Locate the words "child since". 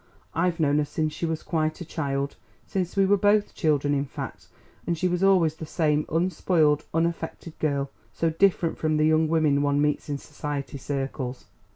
1.85-2.95